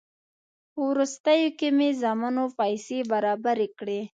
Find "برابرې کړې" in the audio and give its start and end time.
3.11-4.01